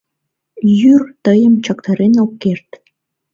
[0.79, 2.69] Йÿр тыйым чактарен ок керт.